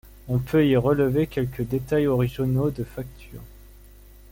[0.27, 3.41] On peut y relever quelques détails originaux de facture.